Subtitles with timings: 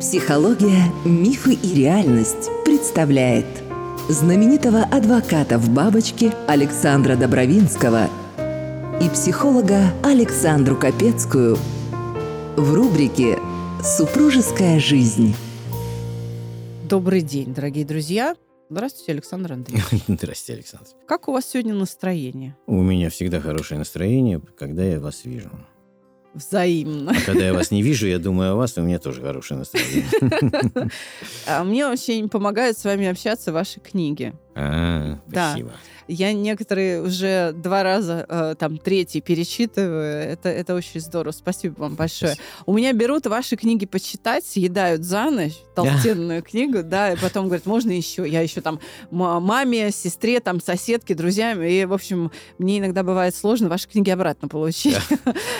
[0.00, 3.46] Психология, мифы и реальность представляет
[4.08, 8.08] знаменитого адвоката в бабочке Александра Добровинского
[9.00, 11.56] и психолога Александру Капецкую
[12.56, 13.38] в рубрике
[13.82, 15.36] «Супружеская жизнь».
[16.88, 18.34] Добрый день, дорогие друзья.
[18.70, 19.84] Здравствуйте, Александр Андреевич.
[20.06, 20.86] Здравствуйте, Александр.
[21.06, 22.56] Как у вас сегодня настроение?
[22.66, 25.50] У меня всегда хорошее настроение, когда я вас вижу.
[26.32, 27.10] Взаимно.
[27.10, 29.58] А когда я вас не вижу, я думаю о вас, и у меня тоже хорошее
[29.58, 30.90] настроение.
[31.48, 34.34] А мне очень помогают с вами общаться ваши книги.
[34.60, 35.50] А, Да.
[35.50, 35.72] спасибо.
[36.08, 40.24] Я некоторые уже два раза, э, там, третий перечитываю.
[40.24, 41.32] Это, это очень здорово.
[41.32, 42.32] Спасибо вам большое.
[42.32, 42.64] Спасибо.
[42.66, 47.64] У меня берут ваши книги почитать, съедают за ночь толстенную книгу, да, и потом говорят,
[47.66, 48.28] можно еще?
[48.28, 51.62] Я еще там маме, сестре, там, соседке, друзьям.
[51.62, 54.98] И, в общем, мне иногда бывает сложно ваши книги обратно получить.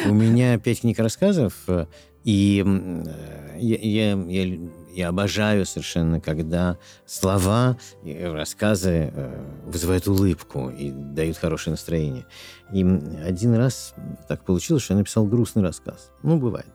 [0.07, 1.87] У меня пять книг рассказов, э,
[2.25, 4.59] и э, я, я, я,
[4.93, 12.27] я обожаю совершенно, когда слова и рассказы э, вызывают улыбку и дают хорошее настроение.
[12.73, 12.83] И
[13.25, 13.95] один раз
[14.29, 16.11] так получилось, что я написал грустный рассказ.
[16.23, 16.67] Ну, бывает.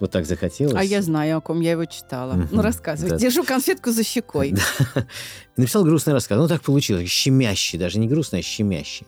[0.00, 0.74] Вот так захотелось.
[0.74, 2.32] А я знаю, о ком я его читала.
[2.32, 2.48] Мгм.
[2.52, 3.10] Ну, рассказывай.
[3.10, 3.18] Да.
[3.18, 4.54] Держу конфетку за щекой.
[4.94, 5.06] Да.
[5.56, 6.38] Написал грустный рассказ.
[6.38, 7.08] Ну, так получилось.
[7.08, 7.78] Щемящий.
[7.78, 9.06] Даже не грустный, а щемящий.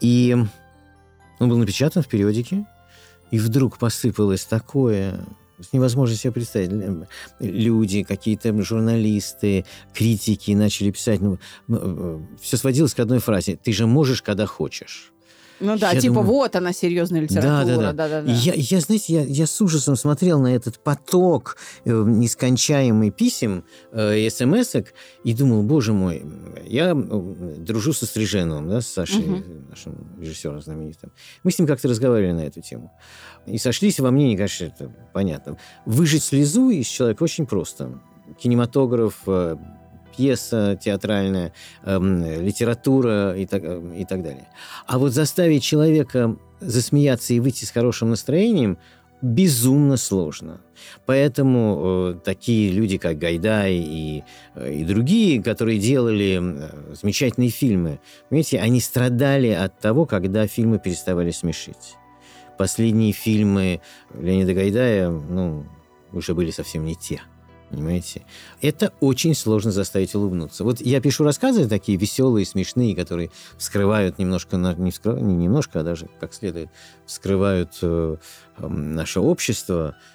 [0.00, 0.36] И
[1.40, 2.66] он был напечатан в периодике.
[3.30, 5.24] И вдруг посыпалось такое...
[5.72, 6.70] Невозможно себе представить.
[6.70, 7.06] Лю-
[7.40, 11.20] Люди, какие-то журналисты, критики начали писать.
[11.20, 11.38] Ну,
[12.40, 13.56] все сводилось к одной фразе.
[13.56, 15.12] Ты же можешь, когда хочешь.
[15.64, 17.64] Ну да, Я типа думаю- вот она серьезная литература.
[17.64, 17.92] Да, да, да.
[17.92, 18.30] Да-да-да.
[18.32, 23.64] И Я, я, знаете, я, я с ужасом смотрел на этот поток э, нескончаемый писем,
[23.92, 24.74] э, смс
[25.24, 26.22] и думал, боже мой,
[26.66, 29.68] я э, дружу со Стриженовым, да, с Сашей, Мгм.
[29.70, 31.12] нашим режиссером знаменитым.
[31.42, 32.92] Мы с ним как-то разговаривали на эту тему.
[33.46, 35.56] И сошлись во мнении, конечно, это понятно.
[35.86, 38.00] Выжить слезу из человека очень просто.
[38.38, 39.56] Кинематограф, э,
[40.16, 41.52] пьеса театральная,
[41.84, 44.48] эм, литература и так, э, и так далее.
[44.86, 48.78] А вот заставить человека засмеяться и выйти с хорошим настроением
[49.24, 50.60] безумно сложно.
[51.06, 54.22] Поэтому э, такие люди, как Гайдай и,
[54.54, 60.78] э, и другие, которые делали э, замечательные фильмы, понимаете, они страдали от того, когда фильмы
[60.78, 61.96] переставали смешить.
[62.58, 63.80] Последние фильмы
[64.12, 65.64] Леонида Гайдая, ну,
[66.12, 67.22] уже были совсем не те.
[67.74, 68.22] Понимаете?
[68.60, 70.62] Это очень сложно заставить улыбнуться.
[70.62, 75.82] Вот я пишу рассказы такие веселые, смешные, которые вскрывают немножко, не, вскры- не немножко, а
[75.82, 76.70] даже как следует,
[77.04, 78.16] вскрывают э,
[78.58, 80.13] эм, наше общество, э,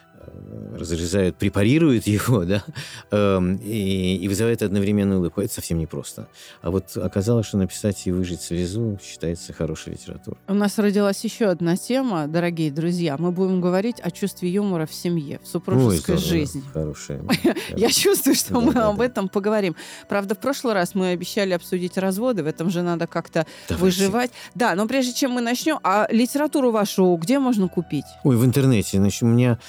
[0.77, 2.63] разрезают, препарируют его, да,
[3.11, 5.41] эм, и, и вызывают одновременную улыбку.
[5.41, 6.27] Это совсем непросто.
[6.61, 10.39] А вот оказалось, что написать и выжить слезу считается хорошей литературой.
[10.47, 13.15] У нас родилась еще одна тема, дорогие друзья.
[13.17, 16.63] Мы будем говорить о чувстве юмора в семье, в супружеской Ой, жизни.
[16.73, 17.21] Хорошая.
[17.75, 19.75] Я чувствую, что мы об этом поговорим.
[20.07, 24.31] Правда, в прошлый раз мы обещали обсудить разводы, в этом же надо как-то выживать.
[24.55, 28.05] Да, но прежде чем мы начнем, а литературу вашу где можно купить?
[28.23, 28.97] Ой, в интернете.
[28.97, 29.59] Значит, у меня...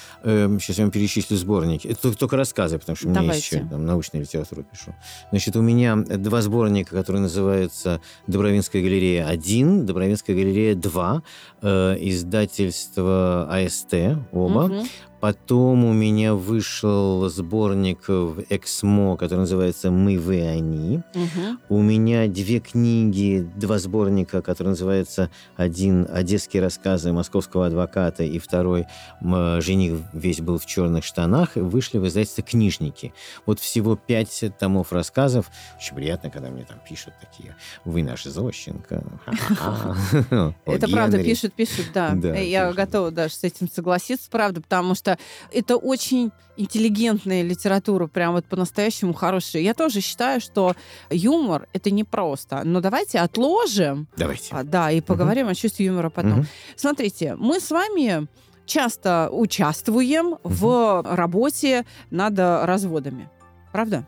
[0.59, 1.87] сейчас я вам перечислю сборники.
[1.87, 3.57] Это только, только рассказы, потому что у меня есть Давайте.
[3.57, 4.93] еще там, научную литературу пишу.
[5.31, 11.21] Значит, у меня два сборника, которые называются «Добровинская галерея 1», «Добровинская галерея 2»,
[11.61, 13.93] э, издательство АСТ,
[14.31, 14.67] оба.
[14.67, 14.87] Мгм.
[15.21, 21.01] Потом у меня вышел сборник в «Эксмо», который называется «Мы, вы, они».
[21.13, 21.59] Мгм.
[21.69, 28.87] У меня две книги, два сборника, которые называются один «Одесские рассказы московского адвоката» и второй
[29.21, 33.13] м, «Жених весь был в черных штанах», вышли в издательстве «Книжники».
[33.45, 35.51] Вот всего пять томов рассказов.
[35.77, 37.55] Очень приятно, когда мне там пишут такие
[37.85, 39.03] «Вы наш Зощенко».
[40.65, 42.15] Это правда, пишут, пишут, да.
[42.15, 45.10] Э, Я готова даже с этим согласиться, правда, потому что
[45.51, 49.61] это очень интеллигентная литература, прям вот по-настоящему хорошая.
[49.61, 50.75] Я тоже считаю, что
[51.09, 52.61] юмор— это непросто.
[52.63, 54.53] Но давайте отложим, Давайте.
[54.53, 56.31] а, да, и поговорим о чувстве юмора потом.
[56.31, 56.47] Мгм.
[56.75, 58.27] Смотрите, мы с вами
[58.65, 63.29] часто участвуем в работе над э, разводами.
[63.71, 64.07] Правда?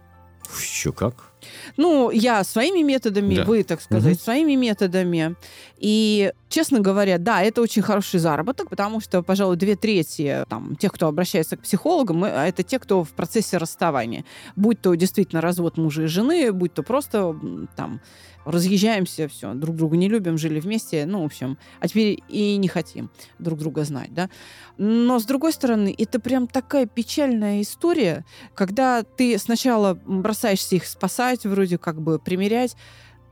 [0.59, 1.32] Еще как?
[1.77, 3.43] Ну, я своими методами, Да.
[3.43, 4.19] вы, так сказать, Мгм.
[4.23, 5.35] своими методами.
[5.77, 10.93] И, честно говоря, да, это очень хороший заработок, потому что, пожалуй, две трети там, тех,
[10.93, 14.23] кто обращается к психологам, э, это те, кто в процессе расставания.
[14.55, 17.35] Будь то действительно развод мужа и жены, будь то просто
[17.75, 17.99] там
[18.45, 22.67] разъезжаемся, все, друг друга не любим, жили вместе, ну, в общем, а теперь и не
[22.67, 24.29] хотим друг друга знать, да.
[24.77, 31.32] Но, с другой стороны, это прям такая печальная история, когда ты сначала бросаешься их спасать,
[31.43, 32.75] вроде как бы примерять,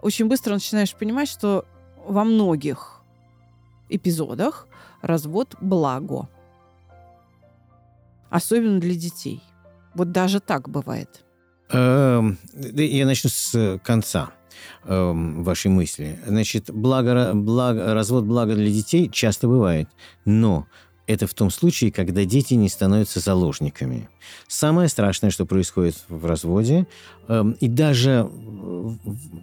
[0.01, 1.65] очень быстро начинаешь понимать, что
[2.05, 3.01] во многих
[3.89, 4.67] эпизодах
[5.01, 6.27] развод благо.
[8.29, 9.43] Особенно для детей.
[9.93, 11.23] Вот даже так бывает.
[11.69, 14.31] Эм, я начну с конца
[14.85, 16.19] эм, вашей мысли.
[16.25, 19.89] Значит, благо, благо, развод блага для детей часто бывает,
[20.25, 20.67] но
[21.11, 24.09] это в том случае, когда дети не становятся заложниками.
[24.47, 26.87] Самое страшное, что происходит в разводе,
[27.27, 28.29] эм, и даже,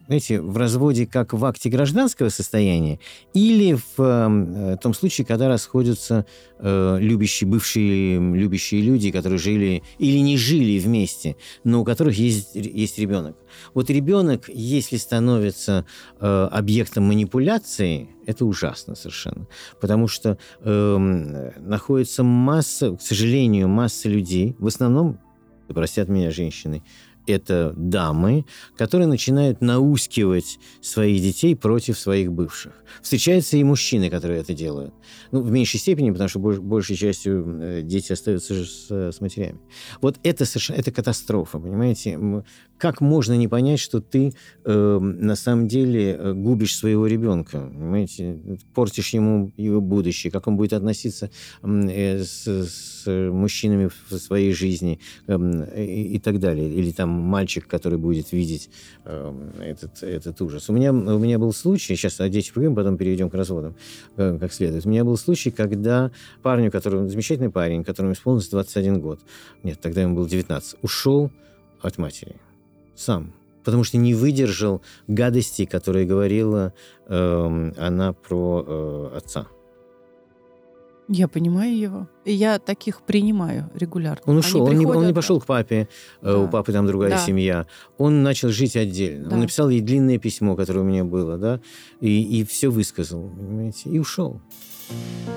[0.06, 2.99] знаете, в разводе как в акте гражданского состояния,
[3.35, 6.26] или в э, том случае, когда расходятся
[6.59, 12.55] э, любящие, бывшие любящие люди, которые жили или не жили вместе, но у которых есть,
[12.55, 13.37] есть ребенок.
[13.75, 15.85] Вот ребенок, если становится
[16.21, 19.46] э, объектом манипуляции, это ужасно совершенно.
[19.80, 20.98] Потому что э,
[21.56, 25.19] находится масса, к сожалению, масса людей, в основном,
[25.66, 26.82] простят меня женщины,
[27.26, 28.44] это дамы,
[28.76, 32.72] которые начинают наускивать своих детей против своих бывших.
[33.02, 34.94] Встречаются и мужчины, которые это делают.
[35.30, 39.20] Ну, в меньшей степени, потому что больш, большей частью э, дети остаются же с, с
[39.20, 39.60] матерями.
[40.00, 42.19] Вот это совершенно это катастрофа, понимаете?
[42.78, 44.32] Как можно не понять, что ты
[44.64, 48.38] э, на самом деле э, губишь своего ребенка, понимаете?
[48.72, 51.30] Портишь ему его будущее, как он будет относиться
[51.62, 55.36] э, с, с мужчинами в своей жизни э,
[55.76, 56.72] и, и так далее.
[56.72, 58.70] Или там мальчик, который будет видеть
[59.04, 60.70] э, этот, этот ужас.
[60.70, 63.75] У меня, у меня был случай, сейчас о детях поговорим, потом перейдем к разводам
[64.16, 64.86] э, как следует.
[64.86, 69.20] У меня был случай, когда парню, который, замечательный парень, которому исполнилось 21 год,
[69.64, 71.32] нет, тогда ему было 19, ушел
[71.82, 72.36] от матери
[73.00, 73.33] сам,
[73.65, 76.73] потому что не выдержал гадости, которые говорила
[77.06, 79.47] э, она про э, отца.
[81.11, 82.09] Я понимаю его.
[82.27, 84.23] И я таких принимаю регулярно.
[84.27, 85.89] Он ушел, он не, он не пошел к папе,
[86.21, 86.39] э, да.
[86.39, 87.19] у папы там другая да.
[87.19, 87.67] семья.
[87.97, 89.31] Он начал жить отдельно.
[89.31, 89.35] Да.
[89.35, 91.61] Он написал ей длинное письмо, которое у меня было, да,
[92.00, 94.43] и, и все высказал, понимаете, и ушел.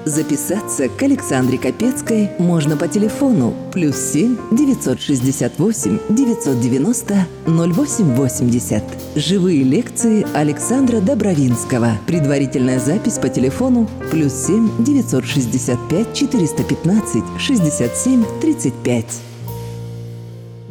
[0.06, 8.84] Записаться к Александре Капецкой можно по телефону плюс 7 968 990 0880.
[9.16, 12.00] Живые лекции Александра Добровинского.
[12.08, 19.06] Предварительная запись по телефону плюс 7 965 415 67 35.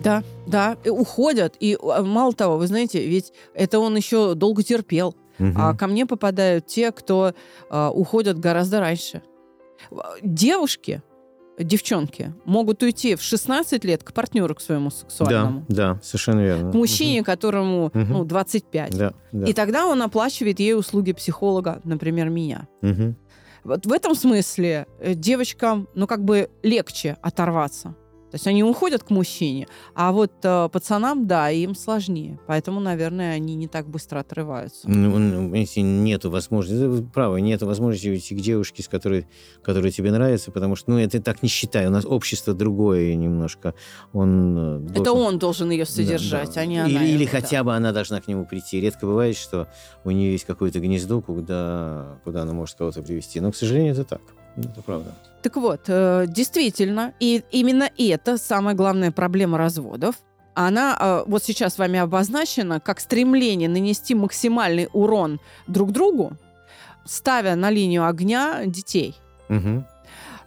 [0.03, 1.55] Да, да, уходят.
[1.61, 5.15] И а, мало того, вы знаете, ведь это он еще долго терпел.
[5.41, 5.55] Угу.
[5.57, 7.33] А ко мне попадают те, кто
[7.71, 9.23] а, уходят гораздо раньше.
[10.23, 11.03] Девушки,
[11.59, 15.65] девчонки могут уйти в 16 лет к партнеру, к своему сексуальному.
[15.69, 16.73] Да, да, совершенно верно.
[16.73, 17.27] К мужчине, угу.
[17.27, 17.99] которому угу.
[17.99, 18.97] ну, 25.
[18.97, 19.47] Да, да.
[19.47, 22.69] И тогда он оплачивает ей услуги психолога, например, меня.
[22.83, 23.15] Угу.
[23.65, 27.95] Вот в этом смысле э, девочкам, ну, как бы легче оторваться.
[28.31, 32.39] То есть они уходят к мужчине, а вот э, пацанам, да, им сложнее.
[32.47, 34.89] Поэтому, наверное, они не так быстро отрываются.
[34.89, 39.27] Ну, ну если нету возможности, вы правы, нету возможности уйти к девушке, с которой,
[39.63, 41.89] которая тебе нравится, потому что, ну, это так не считаю.
[41.89, 43.75] У нас общество другое немножко.
[44.13, 45.03] Он э, должен...
[45.03, 46.61] Это он должен ее содержать, да, да.
[46.61, 46.89] а не она.
[46.89, 47.65] Или, или хотя да.
[47.65, 48.81] бы она должна к нему прийти.
[48.81, 49.67] Редко бывает, что
[50.05, 53.41] у нее есть какое-то гнездо, куда, куда она может кого-то привести.
[53.41, 54.23] Но, к сожалению, это так.
[54.57, 55.15] Это правда.
[55.43, 60.17] Так вот, э, действительно, и именно это самая главная проблема разводов.
[60.55, 66.33] Она э, вот сейчас вами обозначена как стремление нанести максимальный урон друг другу,
[67.07, 69.17] ставя на линию огня детей.
[69.49, 69.85] Угу.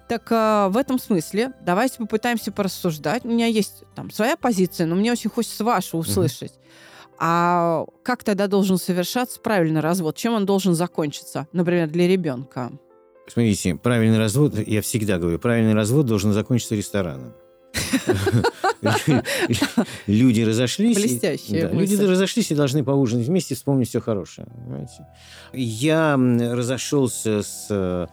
[0.08, 3.26] Так э, в этом смысле давайте попытаемся порассуждать.
[3.26, 6.52] У меня есть там своя позиция, но мне очень хочется вашу услышать.
[6.52, 6.64] Угу.
[7.20, 10.16] А как тогда должен совершаться правильный развод?
[10.18, 12.72] Чем он должен закончиться, например, для ребенка?
[13.28, 17.34] Смотрите, правильный развод, я всегда говорю, правильный развод должен закончиться рестораном.
[20.08, 20.98] Люди разошлись.
[20.98, 24.48] Блестящие Люди разошлись и должны поужинать вместе, вспомнить все хорошее.
[25.54, 28.08] Я разошелся с, э,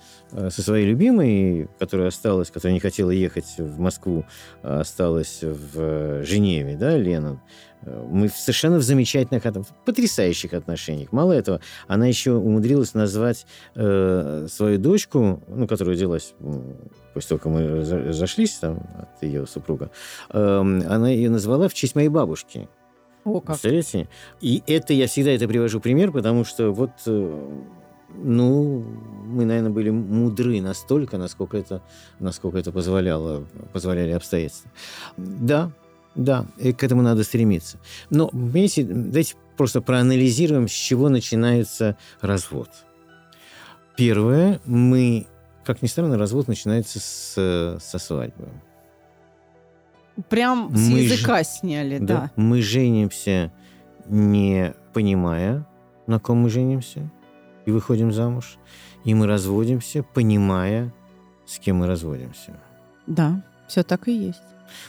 [0.50, 4.24] со своей любимой, которая осталась, которая не хотела ехать в Москву,
[4.62, 7.42] а осталась в Женеве, да, Лена.
[7.82, 11.12] Мы совершенно в замечательных, в потрясающих отношениях.
[11.12, 16.34] Мало этого, она еще умудрилась назвать э, свою дочку, ну, которая родилась
[17.14, 19.90] после того, как мы разошлись там, от ее супруга,
[20.30, 22.68] э, она ее назвала в честь моей бабушки.
[23.24, 23.60] О, как.
[23.60, 24.08] Представляете?
[24.40, 27.60] И это я всегда это привожу пример, потому что вот, э,
[28.14, 28.84] ну,
[29.26, 31.82] мы, наверное, были мудры настолько, насколько это,
[32.18, 34.70] насколько это позволяло, позволяли обстоятельства.
[35.16, 35.70] Да,
[36.14, 37.78] да, и к этому надо стремиться.
[38.10, 42.70] Но, понимаете, давайте просто проанализируем, с чего начинается развод.
[43.96, 45.26] Первое, мы,
[45.64, 48.48] как ни странно, развод начинается с, со свадьбы.
[50.28, 51.46] Прям с мы языка ж...
[51.46, 52.06] сняли, да.
[52.06, 52.30] да.
[52.36, 53.52] Мы женимся,
[54.06, 55.66] не понимая,
[56.06, 57.10] на ком мы женимся,
[57.66, 58.58] и выходим замуж.
[59.04, 60.92] и мы разводимся, понимая,
[61.46, 62.58] с кем мы разводимся.
[63.06, 64.42] Да, все так и есть.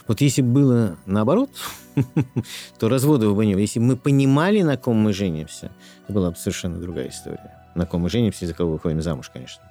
[0.06, 1.50] Вот если бы было наоборот,
[2.78, 3.60] то разводов бы не было.
[3.60, 5.72] Если бы мы понимали, на ком мы женимся,
[6.04, 7.58] это была бы совершенно другая история.
[7.74, 9.62] На ком мы женимся и за кого выходим замуж, конечно.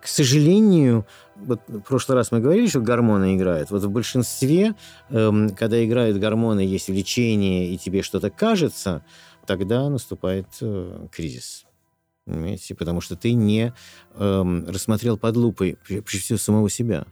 [0.00, 3.70] К сожалению, вот в прошлый раз мы говорили, что гормоны играют.
[3.70, 4.74] Вот в большинстве,
[5.08, 9.02] эм, когда играют гормоны, есть влечение, и тебе что-то кажется,
[9.46, 11.64] тогда наступает э, кризис.
[12.26, 12.74] Понимаете?
[12.74, 13.72] Потому что ты не
[14.14, 17.06] эм, рассмотрел под лупой, прежде всего, самого себя.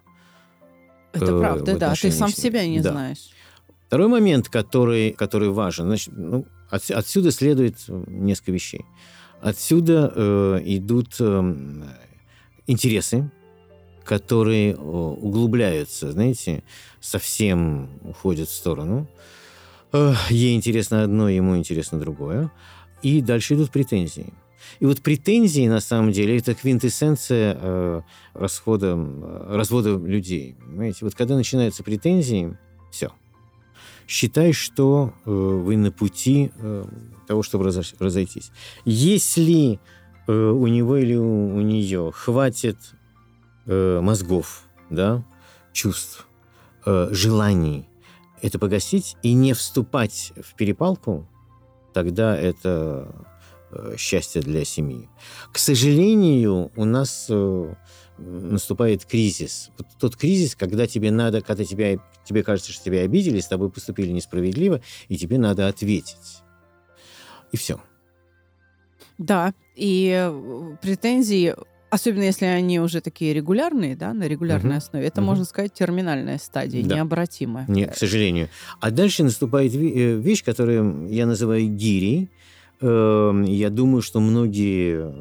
[1.13, 1.95] Это э, правда, да.
[1.95, 2.93] Ты сам себя не Да.
[2.93, 3.31] знаешь.
[3.87, 8.85] Второй момент, который, который важен, значит, ну, от- отсюда следует э, несколько вещей.
[9.41, 11.55] Отсюда э, идут э,
[12.67, 13.31] интересы,
[14.05, 16.63] которые э, углубляются, знаете,
[17.01, 19.09] совсем уходят в сторону.
[19.93, 22.51] Э, ей интересно одно, ему интересно другое.
[23.03, 24.33] И дальше идут претензии.
[24.81, 28.03] И вот претензии, на самом деле, это квинтэссенция э,
[28.35, 28.97] расхода,
[29.49, 30.57] развода людей.
[30.61, 31.05] Понимаете?
[31.05, 32.57] Вот когда начинаются претензии,
[32.91, 33.13] все.
[34.07, 36.85] Считай, что э, вы на пути э,
[37.27, 38.51] того, чтобы разойтись.
[38.85, 39.81] Если
[40.29, 42.77] у него или у, нее хватит
[43.67, 45.25] мозгов, да,
[45.73, 46.29] чувств,
[46.87, 47.89] желаний
[48.43, 51.27] это погасить и не вступать в перепалку,
[51.95, 53.15] тогда это
[53.73, 55.09] э, счастье для семьи.
[55.53, 57.75] К сожалению, у нас э,
[58.19, 59.71] наступает кризис.
[59.79, 63.71] Вот тот кризис, когда тебе надо, когда тебя, тебе кажется, что тебя обидели, с тобой
[63.71, 66.43] поступили несправедливо, и тебе надо ответить.
[67.51, 67.81] И все.
[69.19, 71.55] Да, и э, претензии,
[71.91, 74.79] особенно если они уже такие регулярные, да, на регулярной Мгм.
[74.79, 75.29] основе, это, Мгм.
[75.31, 76.97] можно сказать, терминальная стадия, Да.
[76.97, 77.67] необратимая.
[77.69, 78.49] Нет, к сожалению.
[78.81, 82.31] А дальше наступает вещь, которую я называю гирей.
[82.83, 85.13] Эм, Я думаю, что многие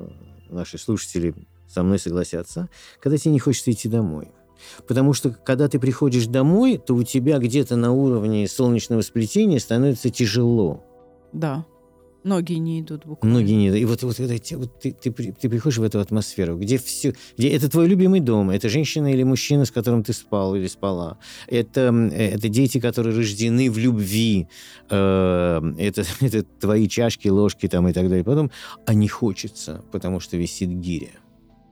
[0.49, 1.33] наши слушатели
[1.67, 4.29] со мной согласятся, когда тебе не хочется идти домой.
[4.87, 10.09] Потому что когда ты приходишь домой, то у тебя где-то на уровне солнечного сплетения становится
[10.09, 10.83] тяжело.
[11.33, 11.65] Да.
[12.23, 13.39] Ноги не идут буквально.
[13.39, 13.79] Многие не...
[13.79, 17.15] И вот, вот, те- вот ты, ты, ты приходишь в эту атмосферу, где все...
[17.37, 21.17] Где это твой любимый дом, это женщина или мужчина, с которым ты спал или спала.
[21.47, 24.47] Это, э, это дети, которые рождены в любви.
[24.89, 28.23] Э, Это, это твои чашки, ложки там и так далее.
[28.23, 28.51] Потом,
[28.85, 31.11] а не хочется, потому что висит гиря.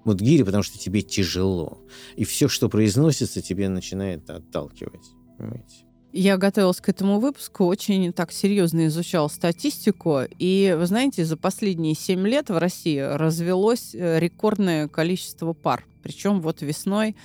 [0.06, 1.78] Вот гиря, потому что тебе тяжело.
[2.16, 5.12] И все, что произносится, тебе начинает отталкивать.
[5.38, 5.86] Понимаете?
[6.12, 11.94] Я готовилась к этому выпуску, очень так серьезно изучала статистику, и, вы знаете, за последние
[11.94, 15.86] 7 лет в России развелось э, рекордное количество пар.
[16.02, 17.16] Причем вот весной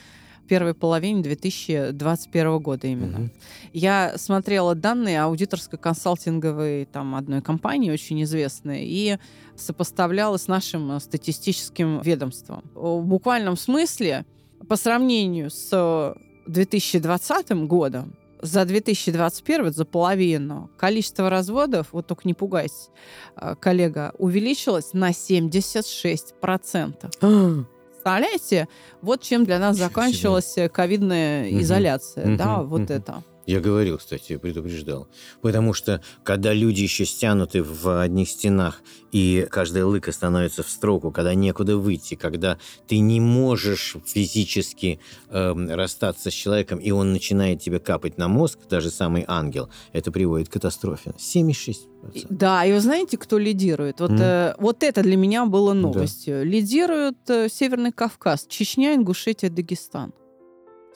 [0.48, 3.18] первой половине 2021 года именно.
[3.18, 3.32] Мгм.
[3.72, 9.18] Я смотрела данные аудиторско-консалтинговой там одной компании, очень известной, и
[9.56, 12.62] сопоставляла с нашим э, статистическим ведомством.
[12.74, 14.26] В буквальном смысле,
[14.68, 16.14] по сравнению с
[16.46, 18.14] 2020 годом,
[18.44, 22.90] за 2021, за половину, количество разводов, вот только не пугайся,
[23.36, 27.10] э, коллега, увеличилось на 76%.
[27.20, 28.68] А, Представляете,
[29.00, 33.22] вот чем для нас закончилась э, ковидная изоляция, да, вот это.
[33.46, 35.06] Я говорил, кстати, предупреждал.
[35.42, 38.82] Потому что, когда люди еще стянуты в одних стенах,
[39.12, 42.58] и каждая лыка становится в строку, когда некуда выйти, когда
[42.88, 44.98] ты не можешь физически
[45.30, 50.10] эм, расстаться с человеком, и он начинает тебе капать на мозг, даже самый ангел, это
[50.10, 51.12] приводит к катастрофе.
[51.18, 51.76] 76%.
[52.14, 54.00] И- Да, и вы знаете, кто лидирует?
[54.00, 54.20] Вот, Мгм.
[54.22, 56.44] э, вот это для меня было новостью.
[56.44, 60.12] Лидирует э, Северный Кавказ, Чечня, Ингушетия, Дагестан.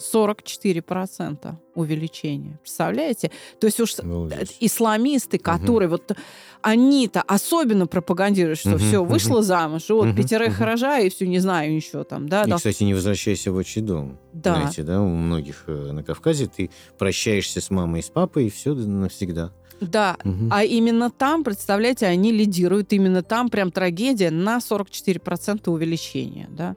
[0.01, 2.59] 44% увеличение.
[2.63, 3.31] Представляете?
[3.61, 4.57] То есть уж Обалдеть.
[4.61, 6.13] исламисты, которые вот
[6.61, 9.09] они-то особенно пропагандируют, что Мгм, все, мгм.
[9.13, 10.65] вышла замуж, и вот Мгм, пятерых мгм.
[10.65, 12.57] рожаю, и все, не знаю ничего там, да, И, да.
[12.57, 14.19] кстати, не возвращайся в отчий дом.
[14.33, 14.57] Да.
[14.57, 18.51] Знаете, да, у многих э, на Кавказе ты прощаешься с мамой и с папой, и
[18.51, 19.53] все навсегда.
[19.81, 20.49] Да, Мгм.
[20.53, 26.75] а именно там, представляете, они лидируют, именно там прям трагедия на 44% увеличения, да.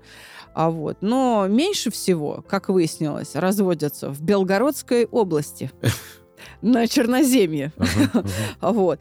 [0.54, 0.98] А вот.
[1.02, 5.72] Но меньше всего, как выяснилось, разводятся в Белгородской области,
[6.62, 7.72] на Черноземье.
[7.78, 8.24] Ага, ага.
[8.74, 9.00] Вот.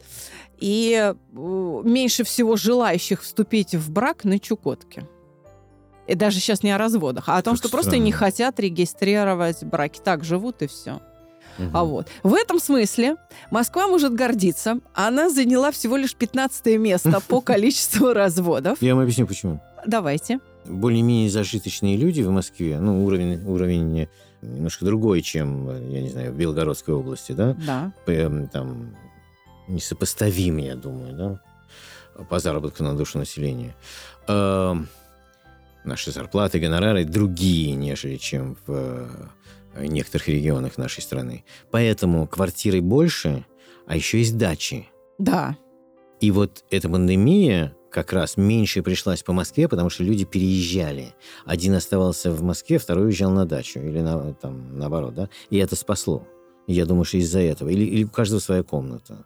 [0.59, 5.07] И э, меньше всего желающих вступить в брак на Чукотке.
[6.07, 8.25] И даже сейчас не о разводах, а о том, Как что просто не странно.
[8.31, 9.99] хотят регистрировать браки.
[10.03, 11.01] Так живут и все.
[11.57, 11.71] Мгм.
[11.73, 12.07] А вот.
[12.23, 13.15] В этом смысле
[13.49, 14.79] Москва может гордиться.
[14.93, 18.81] Она заняла всего лишь 15 место по количеству разводов.
[18.81, 19.59] Я вам объясню, почему.
[19.85, 20.39] Давайте.
[20.65, 24.07] Более-менее зажиточные люди в Москве, ну, уровень, уровень
[24.41, 27.93] немножко другой, чем, я не знаю, в Белгородской области, да, Да.
[28.05, 28.95] П- там
[29.67, 33.75] несопоставим, я думаю, да, по заработку на душу населения.
[34.27, 34.75] Э,
[35.83, 39.07] наши зарплаты, гонорары другие, нежели чем в
[39.79, 41.45] некоторых регионах нашей страны.
[41.71, 43.45] Поэтому квартиры больше,
[43.87, 44.87] а еще есть дачи.
[45.17, 45.55] Да.
[46.19, 51.13] И вот эта пандемия как раз меньше пришлась по Москве, потому что люди переезжали.
[51.45, 53.79] Один оставался в Москве, второй уезжал на дачу.
[53.79, 55.29] Или на, там, наоборот, да?
[55.49, 56.25] И это спасло.
[56.67, 57.69] я думаю, что из-за этого.
[57.69, 59.25] Или, или у каждого своя комната.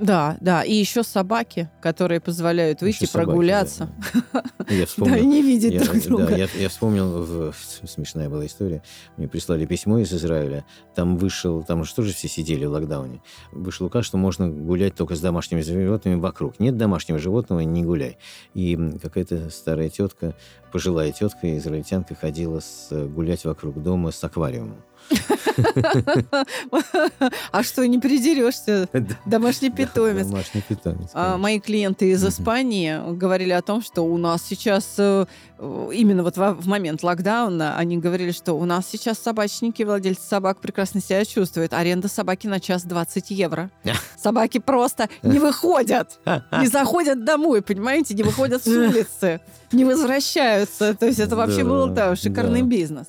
[0.00, 0.62] Да, да.
[0.62, 3.90] И еще собаки, которые позволяют выйти еще прогуляться.
[4.32, 4.42] Да.
[4.68, 6.26] Я вспомнил, да, и не видеть я, друг друга.
[6.26, 7.52] Да, я, я вспомнил,
[7.84, 8.82] смешная была история.
[9.18, 10.64] Мне прислали письмо из Израиля.
[10.94, 13.20] Там вышел, там же все сидели в локдауне.
[13.52, 16.58] Вышел указ, что можно гулять только с домашними животными вокруг.
[16.58, 18.16] Нет домашнего животного, не гуляй.
[18.54, 20.34] И какая-то старая тетка,
[20.72, 24.82] пожилая тетка, израильтянка, ходила с, гулять вокруг дома с аквариумом.
[27.52, 28.88] А что, не придерешься?
[29.26, 30.26] Домашний питомец.
[30.26, 31.10] Домашний питомец.
[31.14, 35.26] А, мои клиенты из Испании говорили о том, что у нас сейчас, э,
[35.58, 41.00] именно вот в момент локдауна, они говорили, что у нас сейчас собачники, владельцы собак прекрасно
[41.00, 41.72] себя чувствуют.
[41.72, 43.70] Аренда собаки на час 20 евро.
[44.16, 46.18] Собаки просто не выходят,
[46.52, 49.40] не заходят домой, понимаете, не выходят с улицы,
[49.72, 50.94] не возвращаются.
[50.94, 53.06] То есть это вообще был шикарный бизнес.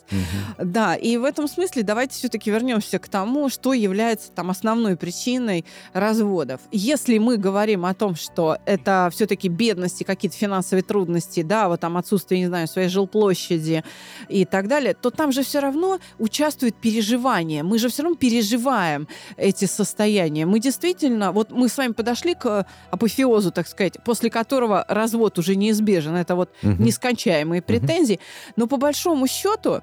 [0.57, 5.65] Да, и в этом смысле давайте все-таки вернемся к тому, что является там основной причиной
[5.93, 6.61] разводов.
[6.71, 11.97] Если мы говорим о том, что это все-таки бедности, какие-то финансовые трудности, да, вот там
[11.97, 13.83] отсутствие, не знаю, своей жилплощади
[14.29, 17.63] и так далее, то там же все равно участвует переживание.
[17.63, 19.07] Мы же все равно переживаем
[19.37, 20.45] эти состояния.
[20.45, 25.55] Мы действительно, вот мы с вами подошли к апофеозу, так сказать, после которого развод уже
[25.55, 26.15] неизбежен.
[26.15, 26.83] Это вот угу.
[26.83, 28.15] нескончаемые претензии.
[28.15, 28.53] Угу.
[28.55, 29.81] Но по большому счету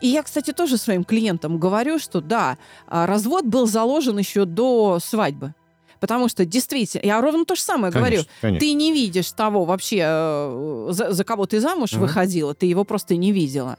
[0.00, 4.98] и я, кстати, тоже своим клиентам говорю, что да, а, развод был заложен еще до
[5.00, 5.54] свадьбы.
[6.02, 8.28] Потому что действительно, я ровно то же самое конечно, говорю.
[8.40, 8.58] Конечно.
[8.58, 12.00] Ты не видишь того вообще, э, за, за кого ты замуж угу.
[12.00, 13.78] выходила, ты его просто не видела.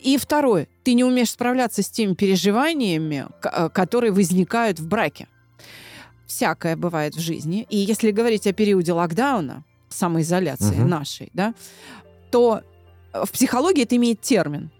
[0.00, 5.28] И второе, ты не умеешь справляться с теми переживаниями, э, которые возникают в браке.
[6.26, 7.68] Всякое бывает в жизни.
[7.70, 10.88] И если говорить о периоде локдауна, самоизоляции угу.
[10.88, 11.54] нашей, да,
[12.32, 12.62] то
[13.12, 14.72] в психологии это имеет термин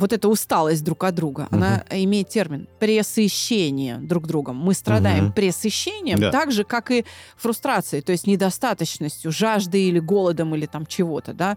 [0.00, 1.56] вот эта усталость друг от друга, угу.
[1.56, 4.56] она имеет термин пресыщение друг другом.
[4.56, 5.34] Мы страдаем угу.
[5.34, 6.30] пресыщением, да.
[6.30, 7.04] так же, как и
[7.36, 11.56] фрустрацией, то есть недостаточностью, жаждой или голодом или там чего-то, да,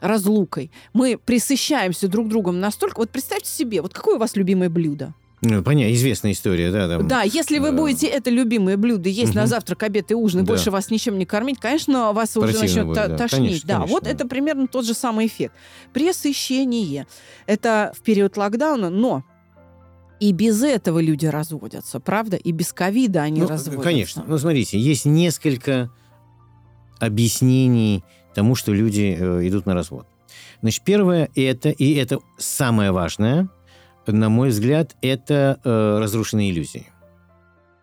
[0.00, 0.70] разлукой.
[0.92, 2.98] Мы присыщаемся друг другом настолько...
[3.00, 5.14] Вот представьте себе, вот какое у вас любимое блюдо?
[5.42, 6.86] Ну, понятно, известная история, да.
[6.86, 9.38] Там, да, если вы будете это любимое блюдо есть угу.
[9.38, 10.48] на завтрак, обед и ужин, и да.
[10.48, 13.16] больше вас ничем не кормить, конечно, вас Противно уже начнет будет, да.
[13.16, 13.40] тошнить.
[13.40, 14.10] Конечно, да, конечно, вот да.
[14.10, 15.54] это примерно тот же самый эффект.
[15.94, 17.06] Пресыщение.
[17.46, 19.24] Это в период локдауна, но
[20.18, 22.36] и без этого люди разводятся, правда?
[22.36, 23.82] И без ковида они ну, разводятся.
[23.82, 24.24] Конечно.
[24.26, 25.90] Ну, смотрите, есть несколько
[26.98, 30.06] объяснений тому, что люди э, идут на развод.
[30.60, 33.48] Значит, первое это, и это самое важное–
[34.12, 36.86] на мой взгляд, это э, разрушенные иллюзии.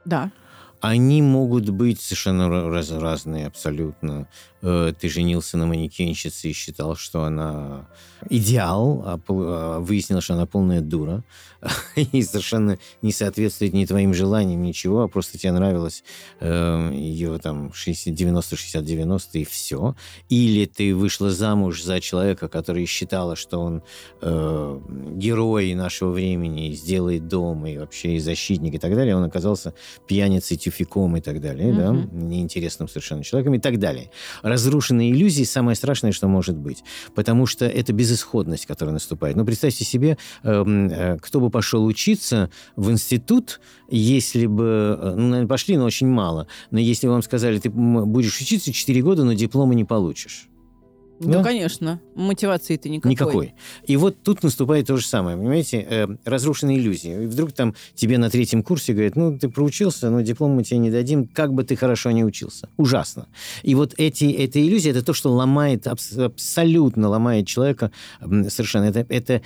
[0.05, 0.31] Да.
[0.79, 4.27] Они могут быть совершенно раз, разные абсолютно.
[4.61, 7.87] Э, ты женился на манекенщице и считал, что она
[8.29, 11.23] идеал, а, а выяснилось, что она полная дура
[11.95, 16.03] и совершенно не соответствует ни твоим желаниям, ничего, а просто тебе нравилось
[16.39, 19.95] э, ее там 90-60-90 и все.
[20.29, 23.83] Или ты вышла замуж за человека, который считала, что он
[24.21, 29.15] э, герой нашего времени, сделает дом и вообще и защитник и так далее.
[29.15, 29.75] Он оказался
[30.07, 31.75] пьяницей, тюфиком и так далее, mm-hmm.
[31.75, 34.09] да, неинтересным совершенно человеком и так далее
[34.49, 36.83] разрушенные иллюзии самое страшное, что может быть.
[37.15, 39.35] Потому что это безысходность, которая наступает.
[39.35, 44.97] Ну, представьте себе, эм, э, кто бы пошел учиться в институт, если бы...
[45.01, 46.47] Э, ну, пошли, но очень мало.
[46.71, 50.47] Но если вам сказали, ты будешь учиться 4 года, но диплома не получишь.
[51.19, 51.99] Да, ну, конечно.
[52.15, 53.11] Мотивации-то никакой.
[53.11, 53.53] Никакой.
[53.85, 55.85] И вот тут наступает то же самое, понимаете?
[55.89, 57.23] Э, разрушенные иллюзии.
[57.23, 60.77] И вдруг там тебе на третьем курсе говорят, ну, ты проучился, но диплом мы тебе
[60.77, 62.69] не дадим, как бы ты хорошо не учился.
[62.77, 63.27] Ужасно.
[63.63, 68.85] И вот эти, эта иллюзия, это то, что ломает, абсолютно ломает человека совершенно.
[68.85, 69.41] Это, это,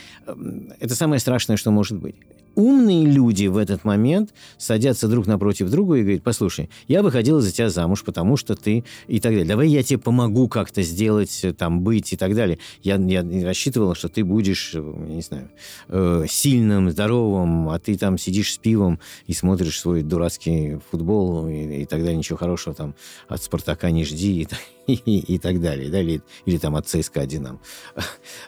[0.79, 2.15] это самое страшное, что может быть
[2.55, 7.51] умные люди в этот момент садятся друг напротив друга и говорят, послушай, я выходила за
[7.51, 9.47] тебя замуж, потому что ты и так далее.
[9.47, 12.59] Давай я тебе помогу как-то сделать, там, быть и так далее.
[12.83, 15.49] Я, я рассчитывала, что ты будешь, э, не знаю,
[15.87, 21.81] э, сильным, здоровым, а ты там сидишь с пивом и смотришь свой дурацкий футбол и,
[21.81, 22.17] и так далее.
[22.17, 22.95] Ничего хорошего там
[23.27, 24.47] от «Спартака» не жди
[24.87, 25.89] и, и, и так далее.
[25.89, 26.01] Да?
[26.01, 27.59] Или, или там от ЦСКА «Динамо».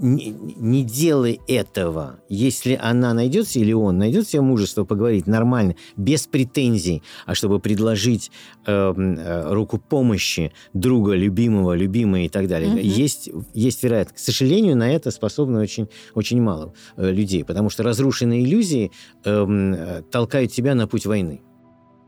[0.00, 2.20] Эм, не, не делай этого.
[2.28, 8.30] Если она найдется или он найдет себе мужество поговорить нормально, без претензий, а чтобы предложить
[8.66, 12.78] э, э, руку помощи друга, любимого, любимой и так далее, угу.
[12.78, 14.16] есть, есть вероятность.
[14.16, 18.90] К сожалению, на это способны очень, очень мало э, людей, потому что разрушенные иллюзии
[19.24, 21.40] эм, э, толкают тебя на путь войны.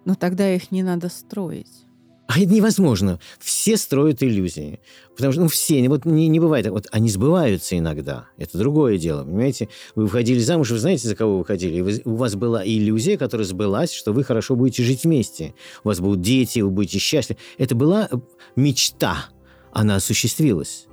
[0.05, 1.86] Но тогда их не надо строить.
[2.27, 3.21] А это невозможно.
[3.39, 4.81] Все строят иллюзии.
[5.17, 6.67] Потому что, ну, все, вот не, не бывает.
[6.69, 8.27] Вот они сбываются иногда.
[8.37, 9.69] Это другое дело, понимаете?
[9.95, 11.81] Вы выходили замуж, вы знаете, за кого вы выходили?
[11.81, 15.55] Вы, у вас была иллюзия, которая сбылась, что вы хорошо будете жить вместе.
[15.85, 17.39] У вас будут дети, вы будете счастливы.
[17.59, 18.11] Это была
[18.57, 19.27] мечта.
[19.73, 20.87] Она осуществилась.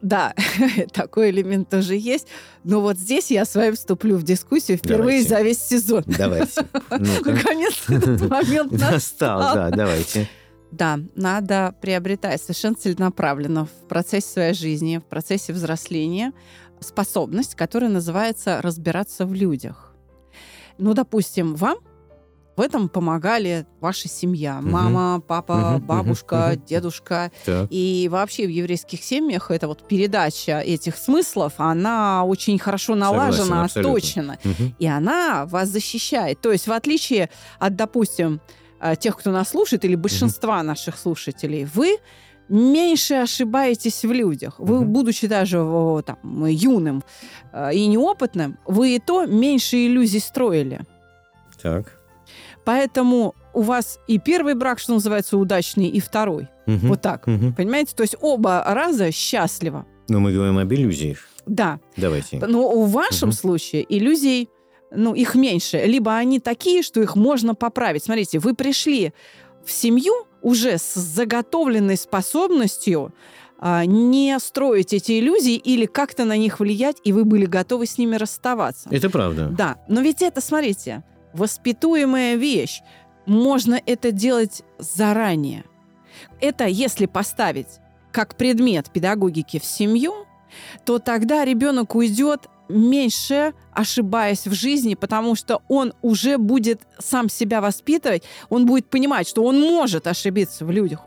[0.00, 0.34] Да,
[0.92, 2.26] такой элемент тоже есть.
[2.64, 5.28] Но вот здесь я с вами вступлю в дискуссию впервые давайте.
[5.28, 6.02] за весь сезон.
[6.06, 6.66] Давайте.
[6.90, 9.54] Наконец-то этот момент настал.
[9.54, 10.28] Да, давайте.
[10.72, 16.32] Да, надо приобретать совершенно целенаправленно в процессе своей жизни, в процессе взросления
[16.80, 19.94] способность, которая называется разбираться в людях.
[20.78, 21.76] Ну, допустим, вам
[22.56, 24.58] в этом помогали ваша семья.
[24.58, 24.68] Угу.
[24.68, 27.30] Мама, папа, угу, бабушка, угу, дедушка.
[27.44, 27.68] Так.
[27.70, 34.38] И вообще в еврейских семьях эта вот передача этих смыслов, она очень хорошо налажена, отточена.
[34.44, 34.74] Угу.
[34.78, 36.40] И она вас защищает.
[36.40, 38.40] То есть в отличие от, допустим,
[38.98, 40.66] тех, кто нас слушает, или большинства mm-hmm.
[40.66, 41.98] наших слушателей, вы
[42.48, 44.54] меньше ошибаетесь в людях.
[44.58, 44.84] Вы, mm-hmm.
[44.84, 45.58] будучи даже
[46.04, 47.02] там, юным
[47.52, 50.80] э, и неопытным, вы и то меньше иллюзий строили.
[51.62, 51.98] Так.
[52.64, 56.48] Поэтому у вас и первый брак, что называется, удачный, и второй.
[56.66, 56.86] Угу.
[56.86, 57.26] Вот так.
[57.26, 57.54] Угу.
[57.56, 57.94] Понимаете?
[57.94, 59.84] То есть оба раза счастливо.
[60.08, 61.18] Но мы говорим об иллюзиях.
[61.46, 61.80] Да.
[61.96, 62.38] Давайте.
[62.46, 63.36] Но в вашем угу.
[63.36, 64.48] случае иллюзий
[64.94, 68.04] ну, их меньше, либо они такие, что их можно поправить.
[68.04, 69.12] Смотрите, вы пришли
[69.64, 73.14] в семью уже с заготовленной способностью
[73.58, 77.96] а, не строить эти иллюзии или как-то на них влиять, и вы были готовы с
[77.96, 78.88] ними расставаться.
[78.90, 79.48] Это правда.
[79.50, 82.80] Да, но ведь это, смотрите, воспитуемая вещь.
[83.24, 85.64] Можно это делать заранее.
[86.40, 87.78] Это если поставить
[88.10, 90.26] как предмет педагогики в семью,
[90.84, 97.60] то тогда ребенок уйдет меньше ошибаясь в жизни, потому что он уже будет сам себя
[97.60, 101.00] воспитывать, он будет понимать, что он может ошибиться в людях.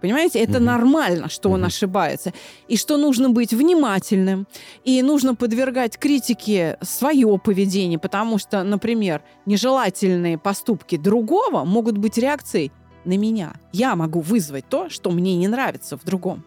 [0.00, 0.64] Понимаете, это угу.
[0.64, 1.56] нормально, что угу.
[1.56, 2.32] он ошибается.
[2.68, 4.46] И что нужно быть внимательным.
[4.84, 12.72] И нужно подвергать критике свое поведение, потому что, например, нежелательные поступки другого могут быть реакцией
[13.04, 13.54] на меня.
[13.72, 16.44] Я могу вызвать то, что мне не нравится в другом.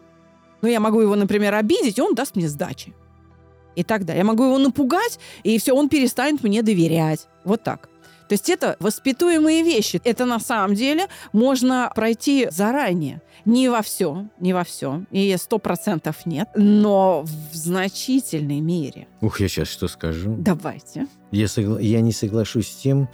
[0.62, 2.93] Но я могу его, например, обидеть, и он даст мне сдачи
[3.80, 4.20] и так далее.
[4.20, 7.28] Я могу его напугать, и все, он перестанет мне доверять.
[7.44, 7.89] Вот так.
[8.28, 10.00] То есть это воспитуемые вещи.
[10.04, 13.22] Это на самом деле можно пройти заранее.
[13.46, 15.04] Не во все, не во все.
[15.10, 19.08] И сто процентов нет, но в значительной мере.
[19.22, 20.36] Ух, я сейчас что скажу.
[20.38, 21.08] Давайте.
[21.32, 21.80] Я, согла...
[21.80, 23.10] я не соглашусь с тем,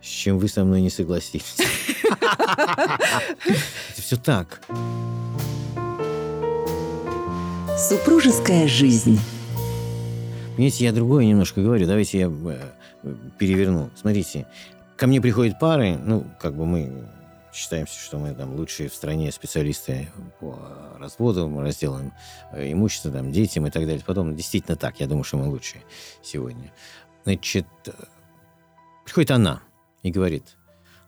[0.00, 1.56] с чем вы со мной не согласились.
[3.48, 4.60] Это все так.
[7.76, 9.18] Супружеская жизнь.
[10.60, 11.86] Понимаете, я другое немножко говорю.
[11.86, 13.88] Давайте я э, переверну.
[13.96, 14.46] Смотрите,
[14.98, 17.08] ко мне приходят пары, ну, как бы мы
[17.50, 20.58] считаемся, что мы там лучшие в стране специалисты по
[20.98, 22.12] разводу, мы разделаем
[22.52, 24.02] э, имущество, там, детям и так далее.
[24.04, 25.82] Потом действительно так, я думаю, что мы лучшие
[26.22, 26.70] сегодня.
[27.24, 27.92] Значит, э,
[29.06, 29.62] приходит она
[30.02, 30.58] и говорит,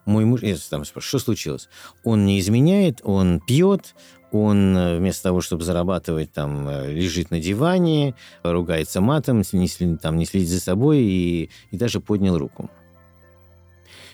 [0.06, 1.68] мой муж, я там спрашиваю, что случилось?
[2.04, 3.94] Он не изменяет, он пьет,
[4.32, 10.16] он э, вместо того, чтобы зарабатывать, там, э, лежит на диване, ругается матом, не, там,
[10.16, 12.70] не следит за собой и, и даже поднял руку.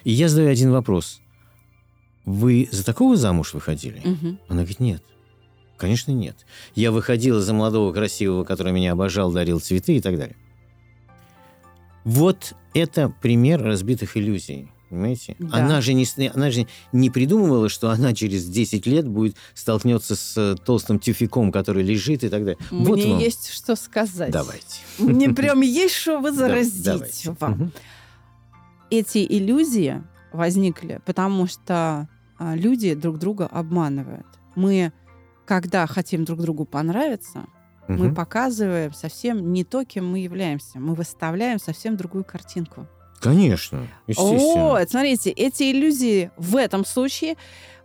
[0.05, 1.21] И я задаю один вопрос.
[2.25, 4.01] Вы за такого замуж выходили?
[4.01, 4.39] Угу.
[4.49, 5.03] Она говорит, нет.
[5.77, 6.37] Конечно, нет.
[6.75, 10.37] Я выходила за молодого, красивого, который меня обожал, дарил цветы и так далее.
[12.05, 14.71] Вот это пример разбитых иллюзий.
[14.91, 15.37] Понимаете?
[15.39, 15.59] Да.
[15.59, 20.37] Она, же не, она же не придумывала, что она через 10 лет будет столкнется с
[20.37, 22.59] э, толстым тюфяком, который лежит и так далее.
[22.71, 23.19] Мне вот вам.
[23.19, 24.31] есть что сказать.
[24.31, 24.81] Давайте.
[24.99, 27.73] Мне прям есть что возразить вам.
[28.91, 34.27] Эти иллюзии возникли, потому что а, люди друг друга обманывают.
[34.55, 34.93] Мы,
[35.45, 37.47] когда хотим друг другу понравиться,
[37.89, 40.79] мы показываем совсем не то, кем мы являемся.
[40.79, 42.87] Мы выставляем совсем другую картинку.
[43.21, 44.69] Конечно, естественно.
[44.69, 47.37] Вот, смотрите, эти иллюзии в этом случае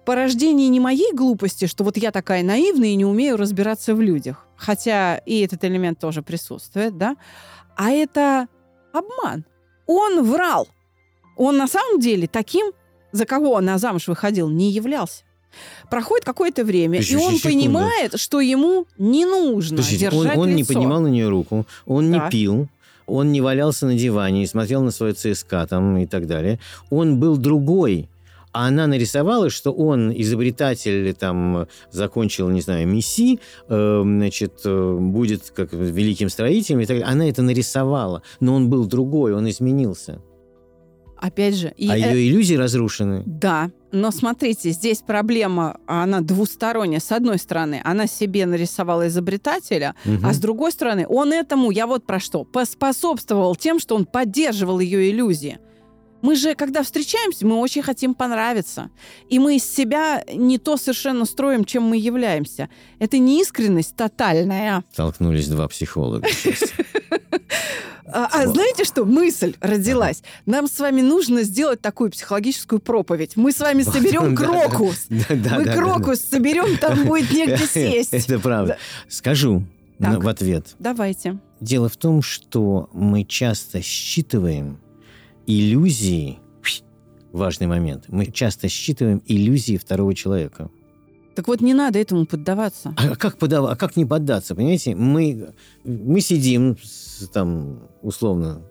[0.05, 4.45] порождение не моей глупости, что вот я такая наивная и не умею разбираться в людях,
[4.57, 7.15] хотя и этот элемент тоже присутствует, да,
[7.75, 8.47] а это
[8.93, 9.45] обман.
[9.87, 10.67] Он врал.
[11.35, 12.71] Он на самом деле таким,
[13.11, 15.23] за кого он на замуж выходил, не являлся.
[15.89, 17.43] Проходит какое-то время, Подожди, и он секунду.
[17.57, 20.73] понимает, что ему не нужно Подождите, он, держать он не лицо.
[20.73, 22.23] поднимал на нее руку, он Так.
[22.23, 22.67] не пил,
[23.07, 26.59] он не валялся на диване и смотрел на свое ЦСКА там и так далее.
[26.89, 28.09] Он был другой.
[28.51, 35.51] А она нарисовала, что он изобретатель, там, закончил, не знаю, МИСИ, э, значит, э, будет
[35.55, 37.11] как великим строителем и так далее.
[37.11, 40.21] Она это нарисовала, но он был другой, он изменился.
[41.23, 43.23] Опять же, и а э- ее иллюзии разрушены.
[43.25, 46.99] Да, но смотрите, здесь проблема, она двусторонняя.
[46.99, 50.25] С одной стороны, она себе нарисовала изобретателя, Мгм.
[50.25, 54.81] а с другой стороны, он этому, я вот про что, поспособствовал тем, что он поддерживал
[54.81, 55.59] ее иллюзии.
[56.21, 58.89] Мы же, когда встречаемся, мы очень хотим понравиться.
[59.29, 62.69] И мы из себя не то совершенно строим, чем мы являемся.
[62.99, 64.83] Это неискренность тотальная.
[64.91, 66.27] Столкнулись два психолога.
[68.05, 69.05] А, а знаете что?
[69.05, 70.23] Мысль родилась.
[70.45, 73.35] Нам с вами нужно сделать такую психологическую проповедь.
[73.35, 75.07] Мы с вами соберем крокус.
[75.09, 78.13] Мы крокус соберем, там будет негде сесть.
[78.13, 78.77] Это правда.
[79.07, 79.63] Скажу
[79.99, 80.23] Так.
[80.23, 80.75] в ответ.
[80.79, 81.39] Давайте.
[81.61, 84.79] Дело в том, что мы часто считываем
[85.47, 86.39] иллюзии,
[87.31, 90.69] важный момент, мы часто считываем иллюзии второго человека.
[91.35, 92.93] Так вот, не надо этому поддаваться.
[92.97, 94.95] А как, подав- а как не поддаться, понимаете?
[94.95, 96.77] Мы, мы сидим
[97.33, 98.61] там, условно,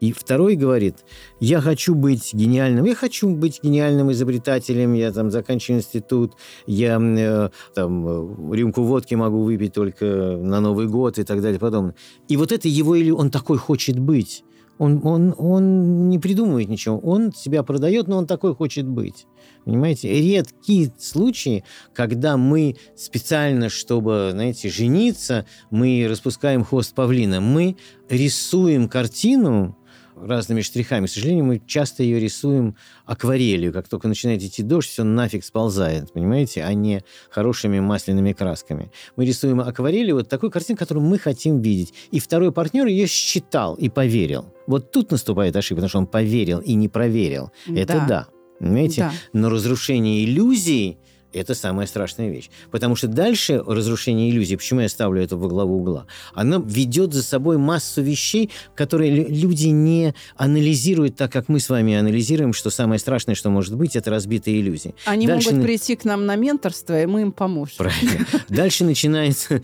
[0.00, 0.94] и второй говорит,
[1.40, 6.34] я хочу быть гениальным, я хочу быть гениальным изобретателем, я там заканчиваю институт,
[6.66, 10.04] я э, там э, рюмку водки могу выпить только
[10.40, 11.96] на Новый год и так далее и подобное.
[12.28, 14.44] И вот это его или он такой хочет быть.
[14.78, 19.26] Он, он, он не придумывает ничего, он себя продает, но он такой хочет быть.
[19.64, 20.08] Понимаете?
[20.08, 21.64] Редкие случаи,
[21.94, 27.40] когда мы специально, чтобы, знаете, жениться, мы распускаем хвост павлина.
[27.40, 27.76] Мы
[28.08, 29.77] рисуем картину
[30.22, 31.06] разными штрихами.
[31.06, 33.72] К сожалению, мы часто ее рисуем акварелью.
[33.72, 38.90] Как только начинает идти дождь, все нафиг сползает, понимаете, а не хорошими масляными красками.
[39.16, 41.94] Мы рисуем акварелью вот такую картину, которую мы хотим видеть.
[42.10, 44.52] И второй партнер ее считал и поверил.
[44.66, 47.50] Вот тут наступает ошибка, потому что он поверил и не проверил.
[47.68, 48.06] Это Да.
[48.06, 48.28] да.
[48.58, 49.02] Понимаете?
[49.02, 49.12] Да.
[49.32, 50.98] Но разрушение иллюзий–
[51.32, 52.50] это самая страшная вещь.
[52.70, 57.22] Потому что дальше разрушение иллюзий, почему я ставлю это во главу угла, оно ведет за
[57.22, 62.70] собой массу вещей, которые лю- люди не анализируют так, как мы с вами анализируем, что
[62.70, 64.94] самое страшное, что может быть, это разбитые иллюзии.
[65.04, 67.74] Они Дальше могут на- прийти к нам на менторство, и мы им поможем.
[67.78, 68.26] Правильно.
[68.48, 69.62] Дальше начинается...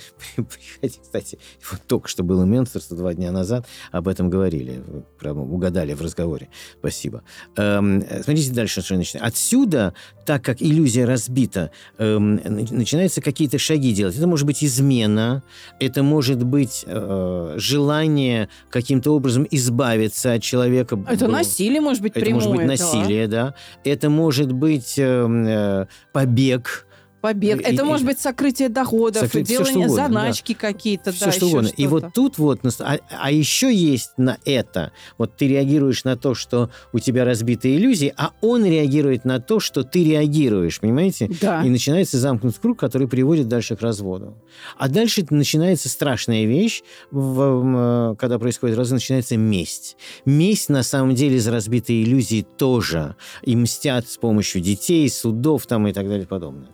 [1.02, 1.38] Кстати,
[1.70, 4.82] вот только что было менторство два дня назад, об этом говорили,
[5.18, 6.48] прямо угадали в разговоре.
[6.78, 7.22] Спасибо.
[7.56, 9.26] Эм, Смотрите дальше, что начинается.
[9.26, 9.94] Отсюда,
[10.26, 11.53] так как иллюзия разбита,
[11.98, 14.16] эм, нач- начинаются какие-то шаги делать.
[14.16, 15.42] Это может быть измена,
[15.80, 20.98] это может быть э, желание каким-то образом избавиться от человека.
[21.08, 22.66] Это Было- насилие, может быть, это может быть да.
[22.66, 23.54] насилие, да.
[23.84, 26.86] Это может быть эм, э, побег,
[27.24, 27.58] Побег.
[27.62, 31.32] И- Это и- может быть сокрытие доходов, всё, делание что угодно, заначки какие-то, все да,
[31.32, 31.68] что угодно.
[31.68, 31.88] И что-то.
[31.88, 36.68] вот тут вот, а, а еще есть на это, вот ты реагируешь на то, что
[36.92, 41.30] у тебя разбитые иллюзии, а он реагирует на то, что ты реагируешь, понимаете?
[41.40, 41.64] Да.
[41.64, 44.34] И начинается замкнутый круг, который приводит дальше к разводу.
[44.76, 49.96] А дальше начинается страшная вещь, в, м, когда происходит развод, начинается месть.
[50.26, 53.16] Месть, на самом деле, за разбитые иллюзии тоже.
[53.40, 56.68] И мстят с помощью детей, судов там и так далее и подобное.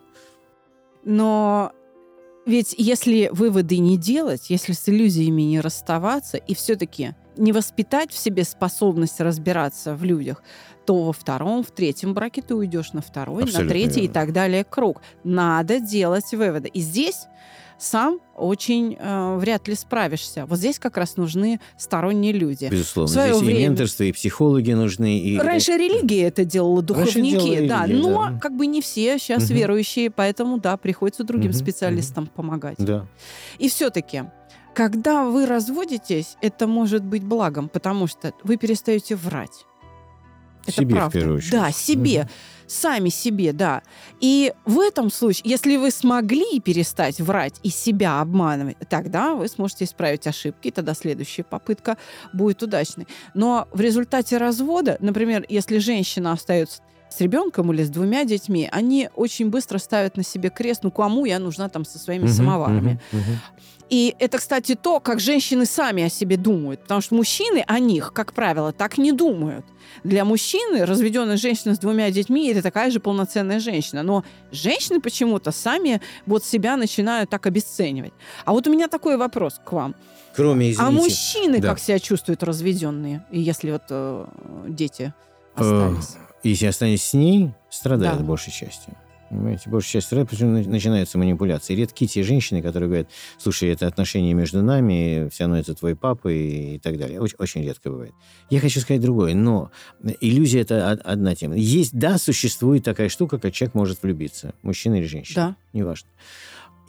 [1.04, 1.72] Но
[2.46, 8.18] ведь если выводы не делать, если с иллюзиями не расставаться и все-таки не воспитать в
[8.18, 10.42] себе способность разбираться в людях,
[10.84, 14.14] то во втором, в третьем браке ты уйдешь на второй, Абсолютно на третий и верно.
[14.14, 15.00] так далее круг.
[15.22, 16.68] Надо делать выводы.
[16.68, 17.26] И здесь
[17.81, 20.45] сам очень э, вряд ли справишься.
[20.45, 22.69] Вот здесь как раз нужны сторонние люди.
[22.71, 23.09] Безусловно.
[23.09, 25.38] В Здесь и время- менторство, и психологи нужны, и...
[25.38, 28.38] Раньше религия это делала, духовники, делала да, религия, но да.
[28.38, 29.55] как бы не все сейчас Мгм.
[29.55, 32.77] верующие, поэтому да, приходится другим Мгм, специалистам помогать.
[32.79, 33.07] Да.
[33.59, 34.25] И все-таки,
[34.75, 39.64] когда вы разводитесь, это может быть благом, потому что вы перестаете врать.
[40.66, 41.19] Это Себе, в правда.
[41.19, 41.53] первую очередь.
[41.53, 42.29] Да, себе.
[42.70, 43.83] Сами себе, да.
[44.20, 49.87] И в этом случае, если вы смогли перестать врать и себя обманывать, тогда вы сможете
[49.87, 51.96] исправить ошибки, тогда следующая попытка
[52.33, 53.09] будет удачной.
[53.35, 56.80] Но в результате развода, например, если женщина остается
[57.11, 61.25] с ребенком или с двумя детьми, они очень быстро ставят на себе крест, ну кому
[61.25, 63.01] я нужна там со своими Мгм, самоварами.
[63.12, 63.38] мгм, мгм.
[63.90, 66.83] И это, кстати, то, как женщины сами о себе думают.
[66.83, 69.66] Потому что мужчины о них, как правило, так не думают.
[70.05, 74.05] Для мужчины разведенная женщина с двумя детьми это такая же полноценная женщина.
[74.05, 78.12] Но женщины почему-то сами вот себя начинают так обесценивать.
[78.44, 79.96] А вот у меня такой вопрос к вам.
[80.37, 80.83] Кроме, извините...
[80.83, 81.70] а мужчины да.
[81.70, 84.27] как себя чувствуют разведенные, если вот э,
[84.68, 85.12] дети
[85.57, 86.16] Э, остались?
[86.42, 88.24] Если останусь с ней, страдает Да.
[88.24, 88.94] большей частью.
[89.31, 91.76] Понимаете, большая часть сразу начинаются манипуляции.
[91.76, 96.26] Редки те женщины, которые говорят, слушай, это отношения между нами, все равно это твой папа
[96.26, 97.20] и, и так далее.
[97.20, 98.12] Очень, очень редко бывает.
[98.50, 99.70] Я хочу сказать другое, но
[100.20, 101.55] иллюзия– это одна тема.
[101.55, 105.57] Есть, да, существует такая штука, как человек может влюбиться, мужчина или женщина.
[105.72, 105.79] Да.
[105.79, 106.09] Неважно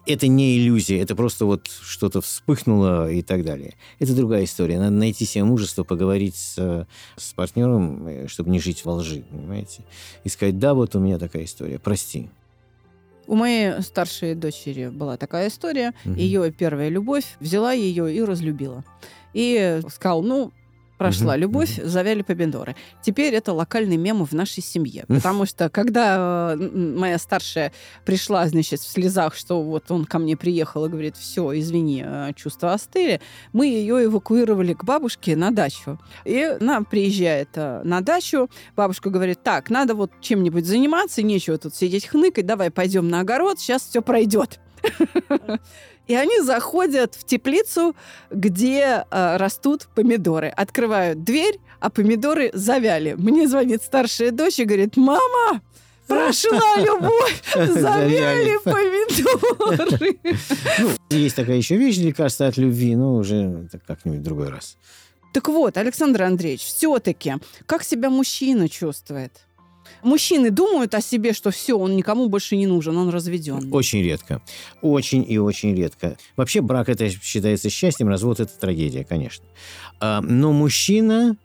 [0.05, 3.75] это не иллюзия, это просто вот что-то вспыхнуло и так далее.
[3.99, 4.79] Это другая история.
[4.79, 6.87] Надо найти себе мужество, поговорить с,
[7.17, 9.83] с партнером, э, чтобы не жить во лжи, понимаете?
[10.23, 12.29] И сказать, да, вот у меня такая история, прости.
[13.27, 15.93] У моей старшей дочери была такая история.
[16.03, 16.15] Мгм.
[16.15, 18.83] Ее первая любовь взяла ее и разлюбила.
[19.33, 20.51] И сказал, ну,
[21.01, 22.75] прошла любовь, завяли помидоры.
[23.01, 25.05] Теперь это локальный мем в нашей семье.
[25.07, 27.73] Потому что, когда э, моя старшая
[28.05, 32.33] пришла, значит, в слезах, что вот он ко мне приехал и говорит, все, извини, э,
[32.35, 33.19] чувства остыли,
[33.51, 35.99] мы ее эвакуировали к бабушке на дачу.
[36.23, 41.73] И она приезжает э, на дачу, бабушка говорит, так, надо вот чем-нибудь заниматься, нечего тут
[41.73, 44.59] сидеть хныкать, давай пойдем на огород, сейчас все пройдет.
[46.11, 47.95] И они заходят в теплицу,
[48.29, 50.49] где э, растут помидоры.
[50.49, 53.13] Открывают дверь, а помидоры завяли.
[53.13, 55.61] Мне звонит старшая дочь и говорит, мама,
[56.07, 60.19] прошла любовь, завяли помидоры.
[61.11, 64.75] Есть такая еще вещь, лекарство от любви, но уже как-нибудь в другой раз.
[65.31, 69.31] Так вот, Александр Андреевич, все-таки, как себя мужчина чувствует?
[70.03, 73.73] Мужчины думают о себе, что все, он никому больше не нужен, он разведен.
[73.73, 74.41] Очень редко.
[74.81, 76.17] Очень и очень редко.
[76.35, 79.45] Вообще брак это считается счастьем, развод это трагедия, конечно.
[79.99, 81.37] А, Но мужчина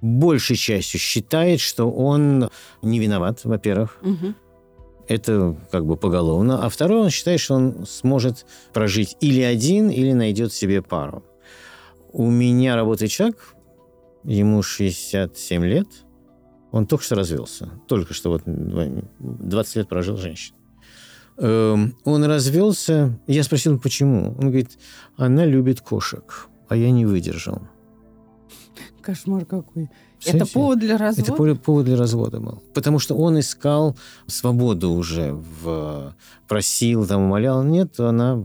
[0.00, 2.50] большей частью считает, что он
[2.82, 3.98] не виноват, во-первых.
[4.02, 4.36] Мгм.
[5.08, 6.64] Это как бы поголовно.
[6.64, 11.22] А второе, он считает, что он сможет прожить или один, или найдет себе пару.
[12.12, 13.54] У меня работает человек,
[14.24, 15.88] ему 67 лет,
[16.74, 17.70] он только что развелся.
[17.86, 20.56] Только что вот 20 лет прожил женщина.
[21.36, 23.16] Эм, Он развелся.
[23.28, 24.34] Я спросил, почему.
[24.36, 24.76] Он говорит,
[25.16, 27.62] она любит кошек, а я не выдержал.
[29.02, 29.88] Кошмар какой.
[30.24, 31.32] Это повод для развода?
[31.32, 32.60] Это повод для развода был.
[32.74, 36.16] Потому что он искал свободу уже, в,
[36.48, 37.62] просил, там, умолял.
[37.62, 38.42] Нет, она...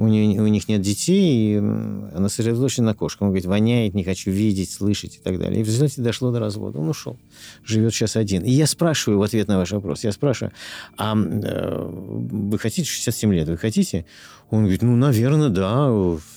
[0.00, 3.20] У, нее, у них нет детей, и она сосредоточена на кошках.
[3.20, 5.60] Он говорит, воняет, не хочу видеть, слышать и так далее.
[5.60, 6.78] И в результате дошло до развода.
[6.78, 7.18] Он ушел.
[7.66, 8.42] Живет сейчас один.
[8.42, 10.54] И я спрашиваю в ответ на ваш вопрос, я спрашиваю,
[10.96, 14.06] а э, вы хотите 67 лет, вы хотите?
[14.48, 15.90] Он говорит, ну, наверное, да,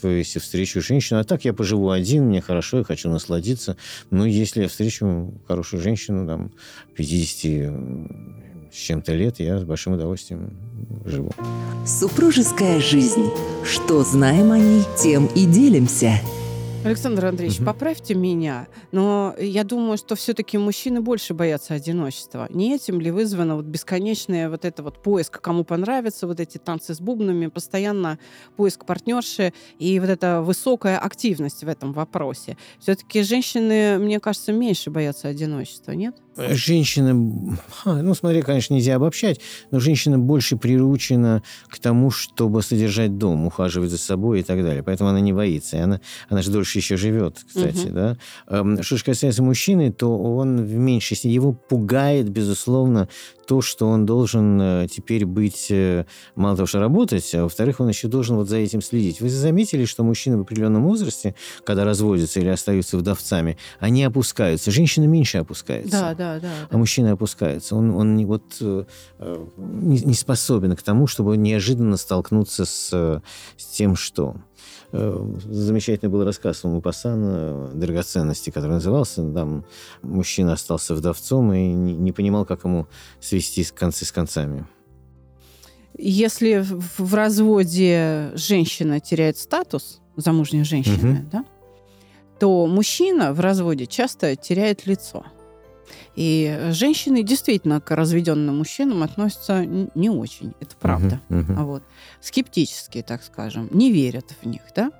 [0.04, 1.22] если встречу женщину.
[1.22, 3.78] А так я поживу один, мне хорошо, я хочу насладиться.
[4.12, 6.52] Ну, если я встречу хорошую женщину, там,
[6.96, 8.43] 50
[8.74, 10.52] с чем-то лет, я с большим удовольствием
[11.06, 11.32] живу.
[11.86, 13.30] Супружеская жизнь.
[13.64, 16.20] Что знаем о ней, тем и делимся.
[16.84, 17.66] Александр Андреевич, Мгм.
[17.68, 22.48] поправьте меня, но я думаю, что все-таки мужчины больше боятся одиночества.
[22.50, 26.94] Не этим ли вызвано вот бесконечное вот это вот поиск, кому понравится, вот эти танцы
[26.94, 28.20] с бубнами, постоянно
[28.58, 32.58] поиск партнерши и вот эта высокая активность в этом вопросе.
[32.80, 36.16] Все-таки женщины, мне кажется, меньше боятся одиночества, нет?
[36.36, 43.20] Женщина, ха, ну, смотри, конечно, нельзя обобщать, но женщина больше приручена к тому, чтобы содержать
[43.20, 44.82] дом, ухаживать за собой и так далее.
[44.82, 45.78] Поэтому она не боится.
[45.78, 47.94] И она, она же дольше еще живет, кстати, Мгм.
[47.94, 48.18] да.
[48.48, 53.08] Эм, Что же касается мужчины, то он в меньшей степени, его пугает, безусловно,
[53.48, 56.06] то, что он должен э, теперь быть, э,
[56.36, 59.20] мало того, что работать, а во-вторых, он еще должен вот за этим следить.
[59.20, 64.72] Вы заметили, что мужчины в определенном возрасте, когда разводятся или остаются вдовцами, они опускаются.
[64.72, 65.92] Женщина меньше опускается.
[65.92, 66.50] Да, да, да.
[66.70, 67.76] А мужчина опускается.
[67.76, 68.86] Он, он не, вот, э,
[69.58, 72.90] не, не способен к тому, чтобы неожиданно столкнуться с,
[73.58, 74.36] с тем, что...
[74.94, 79.24] Э, Замечательный был рассказ у Мупассана «Драгоценности», который назывался.
[79.34, 79.66] Там
[80.04, 82.88] мужчина остался вдовцом и не, понимал, как ему
[83.20, 84.68] свести с концы с концами.
[85.98, 91.30] Если в, разводе женщина теряет статус, замужняя женщина, Мгм.
[91.32, 91.46] да,
[92.40, 95.26] то мужчина в разводе часто теряет лицо.
[96.16, 101.20] И женщины действительно к разведенным мужчинам относятся не очень, это правда.
[101.30, 101.60] Мгм.
[101.60, 101.84] А Вот.
[102.22, 104.92] Скептически, так скажем, не верят в них, да?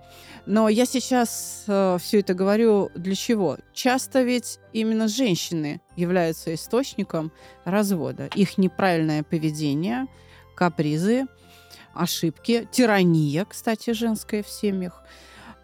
[0.46, 3.58] Но я сейчас все это говорю для чего?
[3.74, 7.32] Часто ведь именно женщины являются источником
[7.64, 8.30] развода.
[8.36, 10.08] Их неправильное поведение,
[10.56, 11.28] капризы,
[11.94, 15.04] ошибки, тирания, кстати, женская в семьях.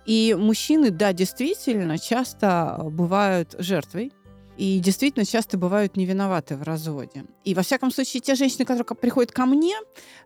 [0.05, 4.13] И мужчины, да, действительно, часто бывают жертвой
[4.59, 7.23] и действительно часто бывают не виноваты в разводе.
[7.45, 9.77] И во всяком случае, те женщины, которые ко- приходят ко мне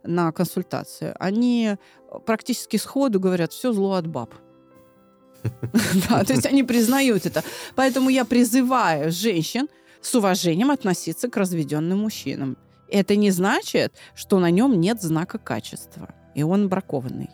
[0.04, 1.76] на консультацию, они
[2.26, 4.34] практически сходу говорят, все зло от баб.
[6.10, 7.44] Да, то есть они признают это.
[7.76, 9.68] Поэтому я призываю женщин
[10.02, 12.58] с уважением относиться к разведенным мужчинам.
[12.90, 17.30] это не значит, что на нем нет знака качества, и он бракованный.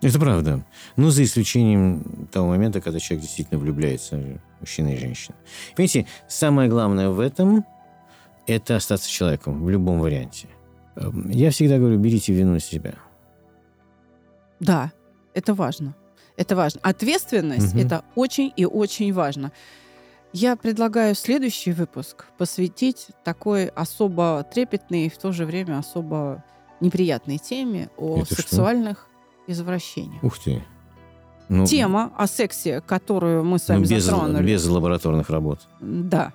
[0.00, 0.64] Это правда.
[0.96, 5.36] Ну, за исключением того момента, когда человек действительно влюбляется, мужчина и женщина.
[5.74, 7.64] Понимаете, самое главное в этом–
[8.46, 10.48] это остаться человеком в любом варианте.
[10.96, 12.94] Эм, я всегда говорю, берите вину на себя.
[14.60, 14.92] Да,
[15.34, 15.94] это важно.
[16.36, 16.80] Это важно.
[16.82, 17.82] Ответственность угу.
[17.82, 19.50] это очень и очень важно.
[20.32, 26.44] Я предлагаю следующий выпуск посвятить такой особо трепетной и в то же время особо
[26.80, 29.07] неприятной теме о это сексуальных что?
[29.48, 30.22] Извращениях.
[30.22, 30.62] Ух ты.
[31.48, 34.46] Ну, Тема о сексе, которую мы с вами ну, без, затронули.
[34.46, 35.60] Без лабораторных работ.
[35.80, 36.32] Да.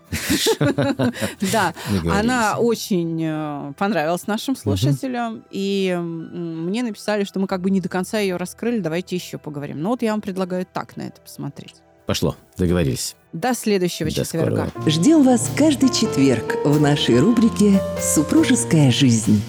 [1.51, 1.74] Да.
[2.09, 5.43] Она очень э, понравилась нашим слушателям.
[5.51, 8.80] И мне написали, что мы как бы не до конца ее раскрыли.
[8.80, 9.82] Давайте еще поговорим.
[9.82, 11.76] Но вот я вам предлагаю так на это посмотреть.
[12.07, 12.36] Пошло.
[12.57, 13.16] Договорились.
[13.34, 14.68] До следующего До четверга.
[14.70, 14.89] Скорого.
[14.89, 19.41] Ждем вас каждый четверг в нашей рубрике «Супружеская жизнь».